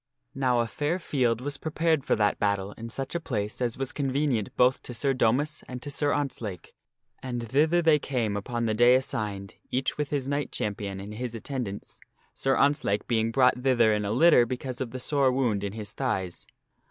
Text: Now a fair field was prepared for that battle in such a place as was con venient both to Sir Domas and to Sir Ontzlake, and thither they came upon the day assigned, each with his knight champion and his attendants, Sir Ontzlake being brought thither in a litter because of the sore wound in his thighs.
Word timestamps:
Now 0.33 0.61
a 0.61 0.65
fair 0.65 0.97
field 0.97 1.41
was 1.41 1.57
prepared 1.59 2.03
for 2.03 2.15
that 2.15 2.39
battle 2.39 2.71
in 2.71 2.89
such 2.89 3.13
a 3.13 3.19
place 3.19 3.61
as 3.61 3.77
was 3.77 3.91
con 3.91 4.09
venient 4.09 4.47
both 4.57 4.81
to 4.81 4.95
Sir 4.95 5.13
Domas 5.13 5.63
and 5.67 5.79
to 5.83 5.91
Sir 5.91 6.09
Ontzlake, 6.11 6.73
and 7.21 7.47
thither 7.47 7.83
they 7.83 7.99
came 7.99 8.35
upon 8.35 8.65
the 8.65 8.73
day 8.73 8.95
assigned, 8.95 9.53
each 9.69 9.99
with 9.99 10.09
his 10.09 10.27
knight 10.27 10.51
champion 10.51 10.99
and 10.99 11.13
his 11.13 11.35
attendants, 11.35 11.99
Sir 12.33 12.55
Ontzlake 12.57 13.05
being 13.05 13.31
brought 13.31 13.59
thither 13.59 13.93
in 13.93 14.03
a 14.03 14.11
litter 14.11 14.47
because 14.47 14.81
of 14.81 14.89
the 14.89 14.99
sore 14.99 15.31
wound 15.31 15.63
in 15.63 15.73
his 15.73 15.93
thighs. 15.93 16.47